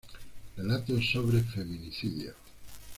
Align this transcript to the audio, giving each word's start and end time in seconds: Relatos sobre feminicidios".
Relatos 0.57 1.11
sobre 1.11 1.43
feminicidios". 1.43 2.33